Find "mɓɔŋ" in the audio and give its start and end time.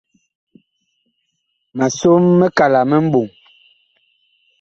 3.05-3.27